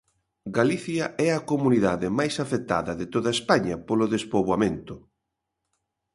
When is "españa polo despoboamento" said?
3.37-4.95